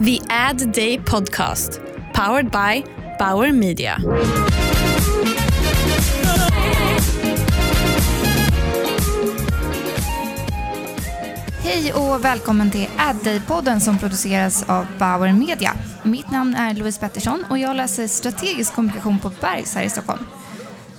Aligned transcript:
The 0.00 0.20
Ad 0.28 0.72
Day 0.72 0.98
Podcast, 0.98 1.80
powered 2.12 2.50
by 2.50 2.84
Bauer 3.18 3.52
Media. 3.52 3.98
Hej 11.62 11.92
och 11.92 12.24
välkommen 12.24 12.70
till 12.70 12.86
Ad 12.98 13.18
Day-podden 13.24 13.80
som 13.80 13.98
produceras 13.98 14.62
av 14.68 14.86
Bauer 14.98 15.32
Media. 15.32 15.74
Mitt 16.02 16.30
namn 16.30 16.54
är 16.54 16.74
Louise 16.74 17.00
Pettersson 17.00 17.44
och 17.50 17.58
jag 17.58 17.76
läser 17.76 18.06
strategisk 18.06 18.74
kommunikation 18.74 19.18
på 19.18 19.30
Bergs 19.40 19.74
här 19.74 19.82
i 19.82 19.90
Stockholm. 19.90 20.26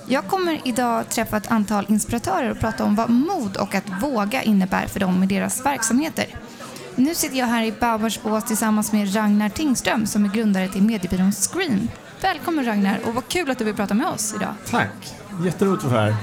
Jag 0.08 0.28
kommer 0.28 0.62
idag 0.64 1.10
träffa 1.10 1.38
ett 1.38 1.52
antal 1.52 1.86
inspiratörer 1.90 2.52
och 2.52 2.60
prata 2.60 2.84
om 2.84 2.96
vad 2.96 3.10
mod 3.10 3.58
och 3.58 3.76
att 3.76 4.04
våga 4.04 4.44
innebär 4.44 4.88
för 4.88 5.00
dem 5.00 5.24
i 5.24 5.28
deras 5.28 5.66
verksamheter. 5.66 6.26
Nu 6.96 7.16
sitter 7.16 7.38
jag 7.38 7.46
här 7.46 7.64
i 7.64 7.72
Bauers 7.72 8.22
bås 8.22 8.44
tillsammans 8.44 8.92
med 8.92 9.16
Ragnar 9.16 9.50
Tingström 9.50 10.06
som 10.06 10.26
är 10.26 10.30
grundare 10.30 10.68
till 10.68 10.84
mediebyrån 10.84 11.32
Scream. 11.32 11.90
Välkommen 12.22 12.66
Ragnar 12.66 13.00
och 13.06 13.14
vad 13.14 13.28
kul 13.28 13.52
att 13.52 13.58
du 13.58 13.64
vill 13.66 13.76
prata 13.76 13.94
med 13.94 14.08
oss 14.08 14.34
idag. 14.36 14.54
Tack, 14.70 15.14
jätteroligt 15.46 15.86
att 15.86 15.92
vara 15.92 16.02
här. 16.02 16.16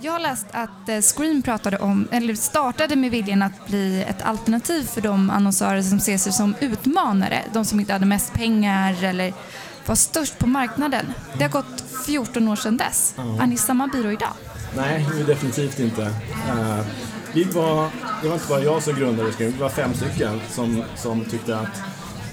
Jag 0.00 0.12
har 0.12 0.18
läst 0.18 0.46
att 0.52 0.88
eh, 0.88 1.00
Scream 1.00 1.42
pratade 1.42 1.78
om, 1.78 2.08
eller 2.10 2.34
startade 2.34 2.96
med 2.96 3.10
viljan 3.10 3.42
att 3.42 3.66
bli 3.66 4.02
ett 4.08 4.22
alternativ 4.22 4.82
för 4.84 5.00
de 5.00 5.30
annonsörer 5.30 5.82
som 5.82 6.00
ser 6.00 6.18
sig 6.18 6.32
som 6.32 6.54
utmanare. 6.60 7.42
De 7.52 7.64
som 7.64 7.80
inte 7.80 7.92
hade 7.92 8.06
mest 8.06 8.32
pengar 8.32 9.04
eller 9.04 9.34
var 9.86 9.94
störst 9.94 10.38
på 10.38 10.46
marknaden. 10.46 11.12
Det 11.38 11.44
har 11.44 11.50
gått 11.50 11.84
14 12.06 12.48
år 12.48 12.56
sedan 12.56 12.76
dess. 12.76 13.14
Är 13.40 13.46
ni 13.46 13.56
samma 13.56 13.86
byrå 13.86 14.12
idag? 14.12 14.32
Nej, 14.76 15.06
vi 15.14 15.20
är 15.20 15.26
definitivt 15.26 15.78
inte. 15.80 16.14
Vi 17.32 17.44
var, 17.44 17.90
det 18.22 18.28
var 18.28 18.34
inte 18.34 18.48
bara 18.48 18.60
jag 18.60 18.82
som 18.82 18.94
grundade 18.94 19.32
Scream, 19.32 19.52
vi 19.52 19.58
var 19.58 19.68
fem 19.68 19.94
stycken 19.94 20.40
som, 20.50 20.82
som 20.96 21.24
tyckte 21.24 21.58
att 21.58 21.82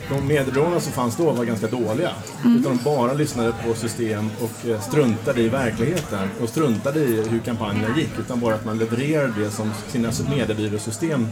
de 0.10 0.28
mediebyråerna 0.28 0.80
som 0.80 0.92
fanns 0.92 1.18
då 1.18 1.32
var 1.32 1.46
ganska 1.46 1.68
dåliga. 1.68 2.12
Mm. 2.44 2.60
Utan 2.60 2.78
de 2.78 2.84
bara 2.84 3.14
lyssnade 3.14 3.54
på 3.68 3.74
system 3.74 4.30
och 4.42 4.70
eh, 4.70 4.82
struntade 4.82 5.42
i 5.42 5.50
verkligheten 5.50 6.30
och 6.42 6.50
struntade 6.50 7.00
i 7.00 7.28
hur 7.30 7.40
kampanjerna 7.40 7.98
gick 7.98 8.20
utan 8.20 8.40
bara 8.40 8.56
att 8.56 8.66
man 8.66 8.78
levererade 8.78 9.34
det 9.44 9.52
som 9.52 9.72
sina 9.88 10.12
mediebyråsystem 10.30 11.28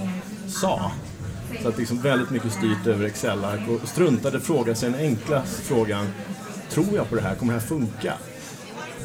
sa. 0.48 0.92
Så 1.62 1.70
att 1.70 1.78
liksom 1.78 2.02
väldigt 2.02 2.30
mycket 2.30 2.54
styrt 2.54 2.88
över 2.88 3.06
Excel-ark 3.06 3.62
och 3.70 3.90
struntade 3.90 4.40
fråga 4.40 4.76
sig 4.76 4.92
den 4.92 5.00
enkla 5.00 5.44
frågan 5.44 6.08
Tror 6.74 6.96
jag 6.96 7.10
på 7.10 7.16
det 7.16 7.22
här? 7.22 7.36
Kommer 7.36 7.54
det 7.54 7.60
här 7.60 7.68
funka? 7.68 8.14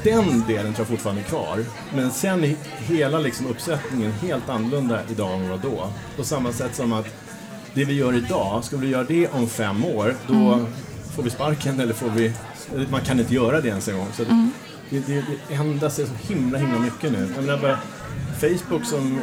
Den 0.02 0.44
delen 0.46 0.74
tror 0.74 0.78
jag 0.78 0.86
fortfarande 0.86 1.20
är 1.20 1.24
kvar. 1.24 1.64
Men 1.94 2.10
sen 2.10 2.44
är 2.44 2.56
hela 2.78 3.18
liksom 3.18 3.46
uppsättningen 3.46 4.12
helt 4.12 4.48
annorlunda 4.48 5.00
idag 5.10 5.34
än 5.34 5.48
vad 5.48 5.60
då. 5.60 5.92
På 6.16 6.24
samma 6.24 6.52
sätt 6.52 6.74
som 6.74 6.92
att 6.92 7.06
det 7.74 7.84
vi 7.84 7.94
gör 7.94 8.14
idag, 8.14 8.64
ska 8.64 8.76
vi 8.76 8.88
göra 8.88 9.04
det 9.04 9.28
om 9.28 9.48
fem 9.48 9.84
år, 9.84 10.14
då 10.26 10.34
mm. 10.34 10.66
får 11.14 11.22
vi 11.22 11.30
sparken 11.30 11.80
eller 11.80 11.94
får 11.94 12.10
vi... 12.10 12.32
Man 12.90 13.00
kan 13.00 13.20
inte 13.20 13.34
göra 13.34 13.60
det 13.60 13.68
ens 13.68 13.88
en 13.88 13.96
gång. 13.96 14.08
Så 14.12 14.22
mm. 14.22 14.50
det, 14.90 15.06
det, 15.06 15.24
det 15.48 15.54
ändras 15.54 15.96
så 15.96 16.06
himla, 16.28 16.58
himla 16.58 16.78
mycket 16.78 17.12
nu. 17.12 17.32
Jag 17.34 17.44
menar 17.44 17.58
bara, 17.58 17.78
Facebook 18.40 18.84
som 18.84 19.18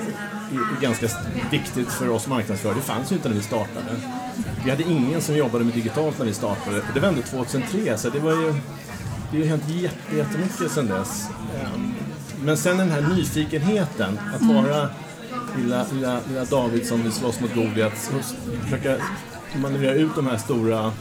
är 0.52 0.82
ganska 0.82 1.08
viktigt 1.52 1.92
för 1.92 2.10
oss 2.10 2.28
marknadsförare, 2.28 2.76
det 2.76 2.82
fanns 2.82 3.12
ju 3.12 3.16
inte 3.16 3.30
när 3.30 3.36
vi 3.36 3.42
startade. 3.42 3.96
Vi 4.64 4.70
hade 4.70 4.84
ingen 4.84 5.22
som 5.22 5.38
jobbade 5.38 5.66
med 5.66 5.74
digitalt 5.74 6.20
när 6.20 6.26
vi 6.26 6.34
startade. 6.34 6.82
Det 6.94 7.00
var 7.00 7.08
ändå 7.08 7.22
2003, 7.22 7.98
så 7.98 8.10
det 8.10 8.20
var 8.20 8.32
ju... 8.32 8.54
Det 9.36 9.42
har 9.42 9.48
hänt 9.48 9.64
jättemycket 10.18 10.72
sedan 10.72 10.88
dess. 10.88 11.28
Ehm, 11.56 11.94
men 12.44 12.58
sen 12.58 12.78
den 12.78 12.92
här 12.92 13.02
nyfikenheten, 13.02 14.20
att 14.36 14.42
mm. 14.42 14.56
vara 14.56 14.90
lilla, 15.58 15.86
lilla, 15.94 16.20
lilla 16.28 16.46
David 16.46 16.88
som 16.88 17.04
vill 17.04 17.12
slåss 17.12 17.40
mot 17.40 17.54
Goliat 17.54 18.12
försöka 18.64 18.98
manövrera 19.56 19.94
ut 19.94 20.16
de 20.16 20.28
här 20.28 20.38
stora 20.38 20.92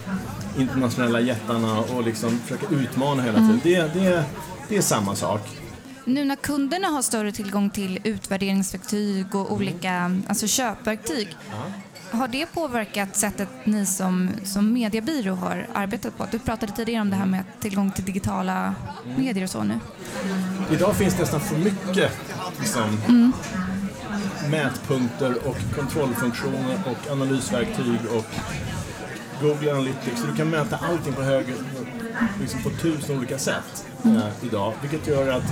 internationella 0.59 1.21
jättarna 1.21 1.79
och 1.79 2.05
liksom 2.05 2.39
försöka 2.39 2.75
utmana 2.75 3.23
hela 3.23 3.39
tiden. 3.39 3.51
Mm. 3.51 3.91
Det, 3.95 4.01
det, 4.01 4.25
det 4.69 4.77
är 4.77 4.83
samma 4.83 5.15
sak. 5.15 5.41
Nu 6.05 6.25
när 6.25 6.37
kunderna 6.37 6.89
har 6.89 7.03
större 7.03 7.33
tillgång 7.33 7.71
till 7.71 8.01
utvärderingsverktyg 8.05 9.35
och 9.35 9.53
olika 9.53 10.21
alltså 10.29 10.47
köpverktyg, 10.47 11.29
har 12.15 12.29
det 12.29 12.47
påverkat 12.47 13.17
sättet 13.17 13.49
ni 13.65 13.87
som, 13.87 14.31
som 14.45 14.73
mediebyrå 14.73 15.35
har 15.35 15.67
arbetat 15.75 16.19
på? 16.19 16.27
Du 16.31 16.39
pratade 16.39 16.73
tidigare 16.73 17.01
om 17.01 17.11
det 17.11 17.17
här 17.17 17.27
med 17.27 17.45
tillgång 17.61 17.91
till 17.91 18.05
digitala 18.05 18.75
medier 19.17 19.45
och 19.45 19.51
så 19.51 19.63
nu. 19.63 19.81
Idag 20.73 20.97
finns 20.97 21.15
det 21.15 21.21
nästan 21.21 21.41
för 21.41 21.57
mycket 21.57 22.13
liksom, 22.61 22.99
mm 23.09 23.33
mätpunkter 24.51 25.49
och 25.49 25.57
kontrollfunktioner 25.77 26.79
och 26.87 27.13
analysverktyg 27.13 27.99
och 28.17 28.27
Google 29.43 29.73
Analytics. 29.73 30.21
Så 30.21 30.27
du 30.27 30.37
kan 30.37 30.51
mäta 30.51 30.77
allting 30.77 31.13
på, 31.13 31.23
hög, 31.23 31.47
liksom 32.41 32.63
på 32.63 32.71
tusen 32.71 33.19
olika 33.19 33.39
sätt 33.39 33.87
eh, 34.05 34.47
idag. 34.47 34.73
Vilket 34.83 35.07
gör 35.07 35.33
att 35.33 35.45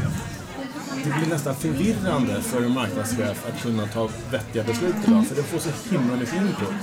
det 1.04 1.10
blir 1.18 1.28
nästan 1.28 1.54
förvirrande 1.54 2.42
för 2.42 2.62
en 2.62 2.72
marknadschef 2.72 3.46
att 3.48 3.62
kunna 3.62 3.86
ta 3.86 4.08
vettiga 4.30 4.64
beslut 4.64 4.94
idag. 5.06 5.26
För 5.26 5.34
det 5.34 5.42
får 5.42 5.58
så 5.58 5.70
himla 5.90 6.16
mycket 6.16 6.34
input. 6.34 6.82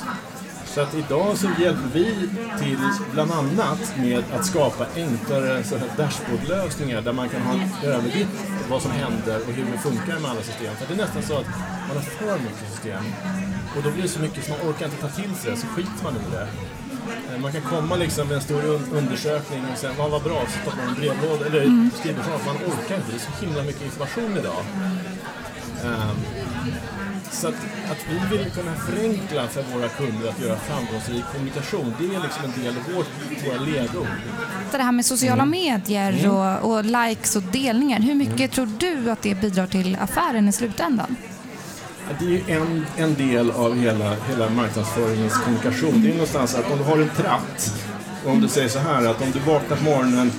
Så 0.65 0.81
att 0.81 0.95
idag 0.95 1.37
så 1.37 1.47
hjälper 1.59 1.89
vi 1.93 2.05
till 2.59 2.77
bland 3.13 3.31
annat 3.31 3.97
med 3.97 4.23
att 4.33 4.45
skapa 4.45 4.85
enklare 4.95 5.63
dashboardlösningar 5.97 7.01
där 7.01 7.13
man 7.13 7.29
kan 7.29 7.41
ha 7.41 7.53
en 7.53 7.69
överblick 7.83 8.27
vad 8.69 8.81
som 8.81 8.91
händer 8.91 9.39
och 9.47 9.53
hur 9.53 9.65
det 9.71 9.77
funkar 9.77 10.19
med 10.19 10.31
alla 10.31 10.41
system. 10.41 10.75
För 10.75 10.87
det 10.87 10.93
är 10.93 11.05
nästan 11.05 11.23
så 11.23 11.33
att 11.33 11.47
man 11.87 11.97
har 11.97 12.03
för 12.03 12.39
mycket 12.39 12.71
system 12.71 13.03
och 13.75 13.83
då 13.83 13.91
blir 13.91 14.03
det 14.03 14.09
så 14.09 14.19
mycket 14.19 14.45
så 14.45 14.51
man 14.51 14.59
orkar 14.69 14.85
inte 14.85 15.01
ta 15.01 15.09
till 15.09 15.35
sig 15.35 15.57
så 15.57 15.67
skiter 15.67 16.03
man 16.03 16.13
i 16.15 16.31
det. 16.31 16.47
Eh, 17.33 17.41
man 17.41 17.51
kan 17.51 17.61
komma 17.61 17.95
liksom 17.95 18.27
med 18.27 18.35
en 18.35 18.41
stor 18.41 18.63
undersökning 18.93 19.65
och 19.71 19.77
säga 19.77 19.93
vad 19.97 20.11
var 20.11 20.19
bra, 20.19 20.45
så 20.45 20.51
stoppar 20.51 20.77
man 20.77 20.87
en 20.87 20.95
brevlåda 20.95 21.45
eller 21.45 21.61
mm. 21.61 21.91
skriver 21.99 22.23
så. 22.23 22.29
Man 22.29 22.55
orkar 22.55 22.95
inte, 22.95 23.11
det 23.11 23.17
är 23.17 23.19
så 23.19 23.45
himla 23.45 23.63
mycket 23.63 23.81
information 23.81 24.37
idag. 24.37 24.63
Um, 25.83 26.17
så 27.31 27.47
att, 27.47 27.53
att, 27.91 28.05
vi 28.09 28.37
vill 28.37 28.51
kunna 28.51 28.75
förenkla 28.75 29.47
för 29.47 29.63
våra 29.63 29.89
kunder 29.89 30.29
att 30.29 30.39
göra 30.39 30.57
framgångsrik 30.57 31.23
kommunikation, 31.33 31.93
det 31.99 32.15
är 32.15 32.19
liksom 32.19 32.43
en 32.45 32.63
del 32.63 32.75
av 32.77 32.95
vårt, 32.95 33.07
våra 33.47 33.59
ledord. 33.59 34.07
Det 34.71 34.77
här 34.77 34.91
med 34.91 35.05
sociala 35.05 35.43
mm. 35.43 35.49
medier 35.49 36.11
mm. 36.13 36.31
Och, 36.31 36.71
och, 36.71 36.85
likes 36.85 37.35
och 37.35 37.43
delningar, 37.43 37.99
hur 37.99 38.15
mycket 38.15 38.39
mm. 38.39 38.49
tror 38.49 38.69
du 38.79 39.11
att 39.11 39.21
det 39.21 39.35
bidrar 39.35 39.67
till 39.67 39.97
affären 40.01 40.49
i 40.49 40.51
slutändan? 40.51 41.15
Det 42.19 42.51
är 42.51 42.61
en, 42.61 42.85
en 42.97 43.13
del 43.13 43.51
av 43.51 43.75
hela, 43.75 44.15
hela 44.29 44.49
marknadsföringens 44.49 45.37
kommunikation. 45.37 46.01
Det 46.03 46.09
är 46.09 46.13
någonstans 46.13 46.55
att 46.55 46.71
om 46.71 46.77
du 46.77 46.83
har 46.83 46.97
en 46.97 47.09
tratt, 47.09 47.83
och 48.25 48.31
om 48.31 48.41
du 48.41 48.47
säger 48.47 48.69
så 48.69 48.79
här 48.79 49.05
att 49.05 49.21
om 49.21 49.31
du 49.31 49.39
vaknar 49.39 49.77
på 49.77 49.83
morgonen 49.83 50.31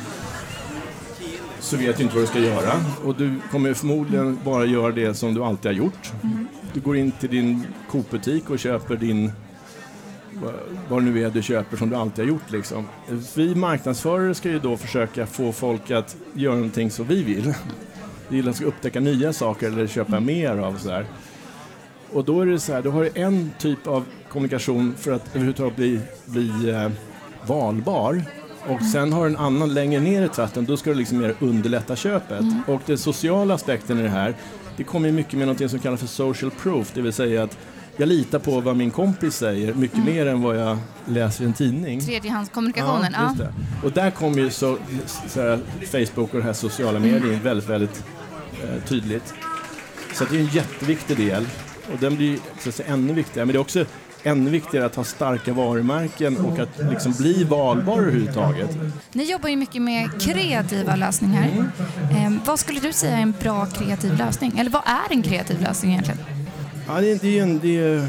så 1.61 1.77
vet 1.77 1.97
du 1.97 2.03
inte 2.03 2.15
vad 2.15 2.23
du 2.25 2.27
ska 2.27 2.39
göra 2.39 2.73
och 3.05 3.15
du 3.15 3.41
kommer 3.51 3.75
förmodligen 3.75 4.39
bara 4.45 4.65
göra 4.65 4.93
det 4.93 5.15
som 5.15 5.35
du 5.35 5.45
alltid 5.45 5.67
har 5.67 5.77
gjort. 5.77 6.13
Mm 6.23 6.47
du 6.73 6.81
går 6.81 6.97
in 6.97 7.13
till 7.13 7.31
din 7.31 7.67
Coop-butik 7.91 8.51
och 8.51 8.59
köper 8.59 8.97
din 8.97 9.33
vad 10.89 11.03
det 11.03 11.11
nu 11.11 11.25
är 11.25 11.31
du 11.31 11.43
köper 11.43 11.77
som 11.77 11.91
du 11.91 11.97
alltid 11.97 12.25
har 12.25 12.29
gjort. 12.29 12.51
Liksom. 12.51 12.89
Vi 13.35 13.55
marknadsförare 13.55 14.35
ska 14.35 14.49
ju 14.49 14.59
då 14.59 14.77
försöka 14.77 15.27
få 15.27 15.53
folk 15.53 15.91
att 15.91 16.17
göra 16.35 16.55
någonting 16.55 16.91
som 16.91 17.07
vi 17.07 17.23
vill. 17.23 17.55
Vi 18.29 18.37
gillar 18.37 18.51
att 18.51 18.63
upptäcka 18.63 19.01
nya 19.01 19.33
saker 19.33 19.67
eller 19.67 19.87
köpa 19.87 20.21
mer 20.21 20.57
av 20.57 20.77
sådär. 20.77 21.07
Och 22.13 22.25
då 22.25 22.41
är 22.41 22.47
det 22.47 22.61
så 22.61 22.73
här, 22.73 22.83
då 22.83 22.91
har 22.91 23.03
du 23.03 23.11
en 23.15 23.51
typ 23.59 23.87
av 23.87 24.05
kommunikation 24.29 24.95
för 24.99 25.13
att 25.13 25.29
överhuvudtaget 25.29 25.77
bli, 25.77 26.01
bli 26.27 26.71
eh, 26.71 26.91
valbar. 27.47 28.23
Och 28.67 28.83
sen 28.83 29.13
har 29.13 29.25
du 29.25 29.31
en 29.31 29.37
annan 29.37 29.75
längre 29.75 30.01
ner 30.01 30.25
i 30.25 30.29
tratten, 30.29 30.65
då 30.65 30.77
ska 30.77 30.91
du 30.91 30.97
liksom 30.97 31.19
mer 31.19 31.35
underlätta 31.41 31.97
köpet. 31.97 32.41
Mm. 32.41 32.63
Och 32.67 32.81
den 32.87 32.99
sociala 32.99 33.55
aspekten 33.55 33.99
i 33.99 34.03
det 34.03 34.09
här, 34.09 34.35
det 34.77 34.85
kommer 34.85 35.13
mycket 35.13 35.39
med 35.39 35.49
något 35.49 35.71
som 35.71 35.79
kallas 35.79 36.01
för 36.01 36.07
social 36.07 36.51
proof, 36.51 36.91
det 36.95 37.01
vill 37.01 37.13
säga 37.13 37.43
att 37.43 37.59
jag 37.97 38.09
litar 38.09 38.39
på 38.39 38.61
vad 38.61 38.77
min 38.77 38.91
kompis 38.91 39.35
säger 39.35 39.75
mycket 39.75 39.99
mm. 39.99 40.15
mer 40.15 40.27
än 40.27 40.43
vad 40.43 40.57
jag 40.57 40.79
läser 41.07 41.45
i 41.45 41.47
en 41.47 41.53
tidning. 41.53 42.01
Tredjehandskommunikationen, 42.01 43.13
ja. 43.13 43.37
ja. 43.39 43.47
Och 43.85 43.93
där 43.93 44.11
kommer 44.11 44.39
ju 44.39 44.51
så, 44.51 44.79
så 45.07 45.41
här, 45.41 45.59
Facebook 45.81 46.35
och 46.35 46.39
det 46.39 46.45
här 46.45 46.53
sociala 46.53 46.99
medier 46.99 47.25
mm. 47.25 47.43
väldigt, 47.43 47.69
väldigt 47.69 48.05
eh, 48.63 48.83
tydligt. 48.85 49.35
Så 50.15 50.25
det 50.25 50.37
är 50.37 50.41
en 50.41 50.47
jätteviktig 50.47 51.17
del 51.17 51.47
och 51.93 51.99
den 52.01 52.17
blir 52.17 52.39
så 52.61 52.73
säga, 52.73 52.89
ännu 52.89 53.13
viktigare. 53.13 53.47
Men 53.47 53.53
det 53.53 53.59
är 53.59 53.61
också 53.61 53.85
ännu 54.23 54.51
viktigare 54.51 54.87
att 54.87 54.95
ha 54.95 55.05
starka 55.05 55.53
varumärken 55.53 56.37
och 56.37 56.59
att 56.59 56.79
liksom 56.91 57.13
bli 57.13 57.45
valbar 57.45 57.99
överhuvudtaget. 57.99 58.71
Ni 59.13 59.31
jobbar 59.31 59.49
ju 59.49 59.57
mycket 59.57 59.83
med 59.83 60.21
kreativa 60.21 60.97
lösningar. 60.97 61.71
Eh, 62.11 62.33
vad 62.47 62.59
skulle 62.59 62.81
du 62.81 62.93
säga 62.93 63.17
är 63.17 63.23
en 63.23 63.35
bra 63.41 63.67
kreativ 63.67 64.19
lösning? 64.19 64.59
Eller 64.59 64.71
vad 64.71 64.83
är 64.87 65.13
en 65.13 65.23
kreativ 65.23 65.61
lösning 65.63 65.93
egentligen? 65.93 66.21
Ja, 66.87 67.01
det, 67.01 67.23
det 67.23 67.39
är 67.39 67.43
en, 67.43 67.59
det 67.59 67.79
är, 67.79 68.09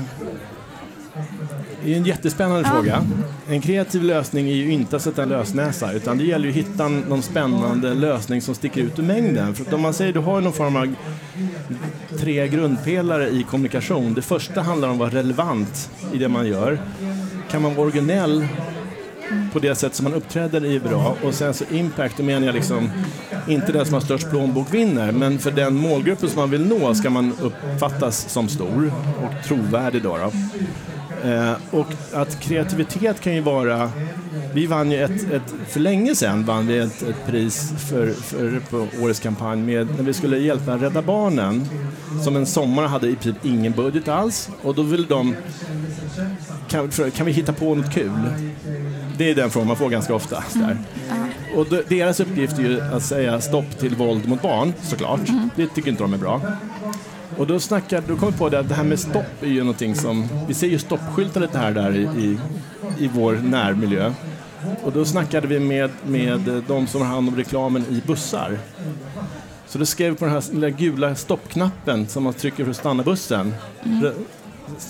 det 1.84 1.94
är 1.94 1.98
en 1.98 2.06
jättespännande 2.06 2.62
ja. 2.62 2.74
fråga. 2.74 3.04
En 3.48 3.62
kreativ 3.62 4.04
lösning 4.04 4.48
är 4.48 4.56
ju 4.56 4.72
inte 4.72 4.96
att 4.96 5.02
sätta 5.02 5.24
en 5.24 5.30
lösnäsa 5.30 5.92
utan 5.94 6.18
det 6.18 6.24
gäller 6.24 6.46
ju 6.46 6.52
att 6.52 6.68
hitta 6.68 6.88
någon 6.88 7.22
spännande 7.22 7.94
lösning 7.94 8.42
som 8.42 8.56
sticker 8.56 8.82
ut 8.82 9.00
ur 9.00 9.04
mängden. 9.04 9.56
För 9.56 9.74
om 9.74 9.82
man 9.82 9.94
säger 9.94 10.10
att 10.10 10.14
du 10.14 10.20
har 10.20 10.42
någon 10.42 10.54
form 10.54 10.76
av 10.76 10.96
tre 12.20 12.48
grundpelare 12.48 13.30
i 13.30 13.44
kommunikation. 13.44 14.14
Det 14.14 14.22
första 14.22 14.62
handlar 14.62 14.88
om 14.88 14.94
att 14.94 15.00
vara 15.00 15.10
relevant 15.10 15.90
i 16.14 16.18
det 16.18 16.28
man 16.28 16.48
gör. 16.48 16.80
kan 17.50 17.62
man 17.62 17.76
vara 17.76 17.88
originell 17.88 18.48
på 19.54 19.60
det 19.60 19.76
sätt 19.76 19.96
som 19.96 20.04
man 20.04 20.14
uppträder 20.14 20.66
är 20.66 20.80
bra. 20.80 21.16
Och 21.24 21.34
sen 21.34 21.54
så 21.54 21.64
impact, 21.72 22.18
då 22.18 22.24
menar 22.24 22.46
jag 22.46 22.56
liksom 22.56 22.90
inte 23.48 23.72
den 23.72 23.86
som 23.86 23.94
har 23.94 24.02
störst 24.02 24.30
plånbok 24.30 24.74
vinner, 24.74 25.12
men 25.12 25.40
för 25.40 25.52
den 25.52 25.76
målgruppen 25.76 26.30
som 26.30 26.40
man 26.40 26.50
vill 26.50 26.68
nå 26.68 26.96
ska 26.96 27.10
man 27.10 27.34
uppfattas 27.42 28.30
som 28.30 28.50
stor 28.50 28.94
och 29.18 29.48
trovärdig. 29.48 30.04
Då, 30.04 30.18
då. 30.18 30.32
Eh, 31.26 31.54
och 31.72 31.88
att 32.14 32.40
kreativitet 32.40 33.22
kan 33.22 33.36
ju 33.36 33.42
vara... 33.42 33.92
Vi 34.54 34.66
vann 34.66 34.92
ju 34.92 35.04
ett, 35.04 35.32
ett 35.32 35.54
för 35.68 35.80
länge 35.80 36.16
sedan 36.16 36.46
vann 36.46 36.68
vi 36.68 36.78
ett, 36.78 37.02
ett 37.02 37.26
pris 37.28 37.74
för, 37.90 38.14
för, 38.14 38.62
på 38.70 38.88
årets 39.04 39.20
kampanj 39.20 39.62
med, 39.62 39.88
när 39.98 40.04
vi 40.04 40.14
skulle 40.14 40.38
hjälpa 40.38 40.78
Rädda 40.78 41.02
Barnen 41.02 41.68
som 42.24 42.36
en 42.36 42.46
sommar 42.46 42.88
hade 42.88 43.08
i 43.08 43.16
princip 43.16 43.46
ingen 43.46 43.72
budget 43.72 44.08
alls 44.08 44.50
och 44.62 44.76
då 44.76 44.82
ville 44.82 45.08
de 45.08 45.36
kan, 46.68 46.90
kan 46.90 47.26
vi 47.26 47.32
hitta 47.32 47.54
på 47.54 47.76
något 47.76 47.94
kul? 47.94 48.12
Det 49.18 49.30
är 49.30 49.36
den 49.36 49.50
frågan 49.50 49.68
man 49.68 49.78
får 49.78 49.90
ganska 49.90 50.16
ofta. 50.16 50.44
Där. 50.54 50.78
Och 51.56 51.68
deras 51.90 52.20
uppgift 52.20 52.60
är 52.60 52.64
ju 52.64 52.82
att 52.82 53.04
säga 53.04 53.42
stopp 53.42 53.80
till 53.80 53.96
våld 53.96 54.28
mot 54.28 54.42
barn, 54.42 54.74
såklart. 54.82 55.30
Mm. 55.30 55.50
Det 55.56 55.68
tycker 55.68 55.90
inte 55.90 56.04
de 56.04 56.14
är 56.14 56.18
bra. 56.18 56.42
Och 57.38 57.48
då, 57.48 57.60
snackar, 57.60 58.04
då 58.08 58.18
kom 58.18 58.32
vi 58.32 58.38
på 58.38 58.50
det 58.50 58.60
att 58.60 58.70
det 58.70 58.76
här 58.76 58.84
med 58.84 59.00
stopp 59.00 59.42
är 59.42 59.48
ju 59.48 59.60
någonting 59.60 59.96
som... 59.96 60.28
Vi 60.48 60.54
ser 60.54 60.68
ju 60.68 60.80
stoppskyltar 60.80 61.42
lite 61.42 61.58
här 61.58 61.72
där 61.72 61.96
i, 61.96 62.02
i, 62.02 62.40
i 63.00 63.08
vår 63.08 63.34
närmiljö. 63.34 64.14
Och 64.84 64.92
då 64.92 65.06
snackade 65.06 65.48
vi 65.48 65.60
med, 65.60 65.92
med 66.06 66.64
de 66.68 66.88
som 66.88 67.02
har 67.02 67.08
hand 67.08 67.30
om 67.30 67.36
reklamen 67.36 67.86
i 67.90 68.02
bussar. 68.08 68.60
Så 69.68 69.78
då 69.78 69.86
skrev 69.86 70.12
vi 70.12 70.18
på 70.18 70.26
den 70.26 70.34
här 70.34 70.54
lilla 70.54 70.70
gula 70.70 71.16
stoppknappen 71.16 72.08
som 72.08 72.24
man 72.24 72.34
trycker 72.34 72.64
för 72.64 72.72
att 72.72 72.78
stanna 72.78 73.04
bussen. 73.04 73.54
Mm. 73.84 74.14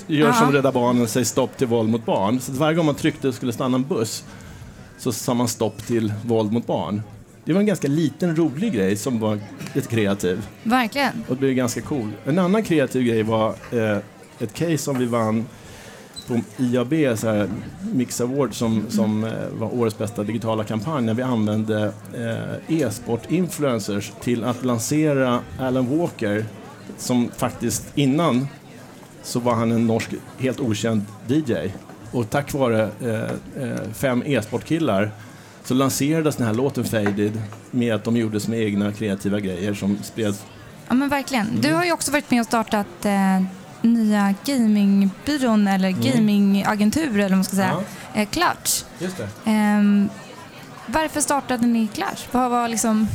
Gör 0.07 0.31
som 0.31 0.51
Rädda 0.51 0.71
Barnen, 0.71 1.07
säg 1.07 1.25
stopp 1.25 1.57
till 1.57 1.67
våld 1.67 1.89
mot 1.89 2.05
barn. 2.05 2.39
Så 2.39 2.51
varje 2.51 2.75
gång 2.75 2.85
man 2.85 2.95
tryckte 2.95 3.27
och 3.27 3.33
skulle 3.33 3.53
stanna 3.53 3.75
en 3.75 3.83
buss 3.83 4.23
så 4.97 5.11
sa 5.11 5.33
man 5.33 5.47
stopp 5.47 5.85
till 5.85 6.13
våld 6.25 6.51
mot 6.51 6.67
barn. 6.67 7.01
Det 7.45 7.53
var 7.53 7.59
en 7.59 7.65
ganska 7.65 7.87
liten 7.87 8.35
rolig 8.35 8.73
grej 8.73 8.95
som 8.95 9.19
var 9.19 9.39
lite 9.73 9.87
kreativ. 9.87 10.47
Verkligen. 10.63 11.23
Och 11.27 11.35
det 11.35 11.39
blev 11.39 11.53
ganska 11.53 11.81
cool. 11.81 12.11
En 12.25 12.39
annan 12.39 12.63
kreativ 12.63 13.03
grej 13.03 13.23
var 13.23 13.55
eh, 13.71 13.97
ett 14.39 14.53
case 14.53 14.77
som 14.77 14.99
vi 14.99 15.05
vann 15.05 15.45
på 16.27 16.39
IAB, 16.57 17.17
så 17.17 17.29
här, 17.29 17.49
Mix 17.93 18.21
Award, 18.21 18.53
som, 18.53 18.85
som 18.89 19.23
eh, 19.23 19.31
var 19.53 19.75
årets 19.75 19.97
bästa 19.97 20.23
digitala 20.23 20.63
kampanj 20.63 21.05
när 21.05 21.13
vi 21.13 21.21
använde 21.21 21.93
eh, 22.15 22.77
e-sport-influencers 22.81 24.11
till 24.21 24.43
att 24.43 24.65
lansera 24.65 25.39
Alan 25.59 25.97
Walker 25.97 26.45
som 26.97 27.29
faktiskt 27.37 27.97
innan 27.97 28.47
så 29.23 29.39
var 29.39 29.53
han 29.53 29.71
en 29.71 29.87
norsk 29.87 30.09
helt 30.37 30.59
okänd 30.59 31.01
DJ. 31.27 31.53
Och 32.11 32.29
tack 32.29 32.53
vare 32.53 32.89
eh, 33.01 33.63
eh, 33.63 33.79
fem 33.93 34.23
e-sportkillar 34.25 35.11
så 35.63 35.73
lanserades 35.73 36.35
den 36.35 36.47
här 36.47 36.53
låten 36.53 36.83
Faded 36.83 37.41
med 37.71 37.95
att 37.95 38.03
de 38.03 38.17
gjorde 38.17 38.39
sina 38.39 38.57
egna 38.57 38.91
kreativa 38.91 39.39
grejer 39.39 39.73
som 39.73 39.97
spreds. 40.03 40.43
Ja 40.87 40.93
men 40.93 41.09
verkligen. 41.09 41.47
Du 41.61 41.67
mm. 41.67 41.77
har 41.77 41.85
ju 41.85 41.91
också 41.91 42.11
varit 42.11 42.31
med 42.31 42.39
och 42.39 42.45
startat 42.45 43.05
eh, 43.05 43.41
nya 43.81 44.35
gamingbyrån 44.45 45.67
eller 45.67 45.89
mm. 45.89 46.01
gamingagentur 46.01 47.13
eller 47.13 47.29
vad 47.29 47.31
man 47.31 47.43
ska 47.43 47.55
säga, 47.55 47.83
ja. 48.13 48.21
eh, 48.21 48.29
Clutch. 48.29 48.83
Just 48.99 49.17
det. 49.17 49.51
Eh, 49.51 50.05
varför 50.85 51.21
startade 51.21 51.67
ni 51.67 51.87
Clutch? 51.87 52.25
Vad 52.31 52.51
var 52.51 52.67
liksom... 52.67 53.07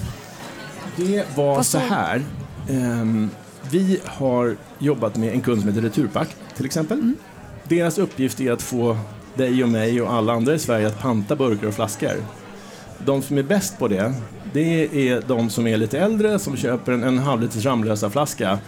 Det 0.96 1.36
var 1.36 1.62
så 1.62 1.78
här. 1.78 2.22
Um, 2.68 3.30
vi 3.70 4.00
har 4.04 4.56
jobbat 4.78 5.16
med 5.16 5.32
en 5.32 5.40
kund 5.40 5.60
som 5.60 5.68
heter 5.68 5.82
Returpack 5.82 6.28
till 6.56 6.66
exempel. 6.66 6.98
Mm. 6.98 7.16
Deras 7.64 7.98
uppgift 7.98 8.40
är 8.40 8.52
att 8.52 8.62
få 8.62 8.98
dig 9.34 9.62
och 9.62 9.68
mig 9.68 10.02
och 10.02 10.12
alla 10.12 10.32
andra 10.32 10.54
i 10.54 10.58
Sverige 10.58 10.86
att 10.86 11.00
panta 11.00 11.36
burkar 11.36 11.66
och 11.66 11.74
flaskor. 11.74 12.16
De 13.04 13.22
som 13.22 13.38
är 13.38 13.42
bäst 13.42 13.78
på 13.78 13.88
det, 13.88 14.14
det 14.52 15.08
är 15.10 15.22
de 15.26 15.50
som 15.50 15.66
är 15.66 15.76
lite 15.76 15.98
äldre 15.98 16.38
som 16.38 16.56
köper 16.56 16.92
en, 16.92 17.04
en 17.04 17.18
halvliters 17.18 17.64
Ramlösa-flaska. 17.64 18.58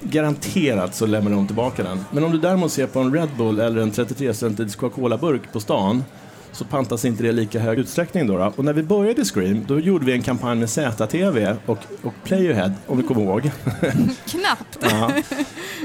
Garanterat 0.00 0.94
så 0.94 1.06
lämnar 1.06 1.30
de 1.30 1.46
tillbaka 1.46 1.82
den. 1.82 2.04
Men 2.10 2.24
om 2.24 2.32
du 2.32 2.38
däremot 2.38 2.72
ser 2.72 2.86
på 2.86 3.00
en 3.00 3.14
Red 3.14 3.28
Bull 3.38 3.60
eller 3.60 3.82
en 3.82 3.90
33 3.90 4.34
centiliters 4.34 4.76
Coca-Cola-burk 4.76 5.52
på 5.52 5.60
stan 5.60 6.04
så 6.52 6.64
pantas 6.64 7.04
inte 7.04 7.22
det 7.22 7.28
i 7.28 7.32
lika 7.32 7.60
hög 7.60 7.78
utsträckning. 7.78 8.26
Då, 8.26 8.38
då, 8.38 8.52
Och 8.56 8.64
när 8.64 8.72
vi 8.72 8.82
började 8.82 9.24
Scream 9.24 9.64
då 9.68 9.80
gjorde 9.80 10.06
vi 10.06 10.12
en 10.12 10.22
kampanj 10.22 10.58
med 10.58 10.70
ZTV 10.70 11.56
och, 11.66 11.78
och 12.02 12.14
Playerhead, 12.24 12.72
om 12.86 12.96
du 12.96 13.02
kommer 13.02 13.22
ihåg. 13.22 13.42
Knappt. 14.26 14.78
ja. 14.80 15.12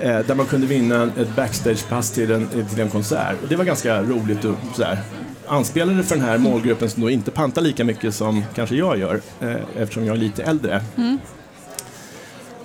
Eh, 0.02 0.20
där 0.20 0.36
man 0.36 0.46
kunde 0.46 0.68
vinna 0.68 1.10
ett 1.18 1.36
backstagepass 1.36 2.12
till 2.12 2.32
en, 2.32 2.48
till 2.48 2.80
en 2.80 2.90
konsert. 2.90 3.36
Och 3.44 3.50
det 3.50 3.56
var 3.56 3.66
ganska 3.66 4.02
roligt 4.02 4.46
och 4.46 4.56
sådär 4.74 5.00
anspelade 5.48 6.04
för 6.04 6.16
den 6.16 6.26
här 6.26 6.38
målgruppen 6.38 6.90
som 6.90 7.02
då 7.02 7.10
inte 7.10 7.32
pantar 7.32 7.62
lika 7.62 7.84
mycket 7.84 8.16
som 8.16 8.44
kanske 8.56 8.76
jag 8.76 9.00
gör 9.00 9.22
eh, 9.42 9.56
eftersom 9.76 10.06
jag 10.06 10.16
är 10.16 10.20
lite 10.20 10.44
äldre. 10.44 10.84
Mm. 10.98 11.18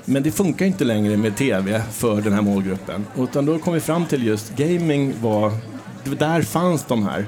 Men 0.05 0.23
det 0.23 0.31
funkar 0.31 0.67
inte 0.67 0.85
längre 0.85 1.17
med 1.17 1.37
tv 1.37 1.83
för 1.93 2.21
den 2.21 2.33
här 2.33 2.43
målgruppen. 2.43 3.07
Utan 3.19 3.47
då 3.47 3.59
kom 3.59 3.75
vi 3.75 3.81
fram 3.81 4.07
till 4.07 4.27
just 4.27 4.57
gaming 4.57 5.15
var, 5.21 5.53
där 6.19 6.43
fanns 6.43 6.85
de 6.85 7.03
här. 7.07 7.27